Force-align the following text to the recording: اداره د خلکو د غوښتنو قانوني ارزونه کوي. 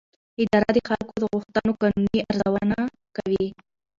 اداره 0.41 0.69
د 0.75 0.79
خلکو 0.89 1.13
د 1.19 1.23
غوښتنو 1.33 1.71
قانوني 1.81 2.19
ارزونه 2.29 2.77
کوي. 3.17 3.45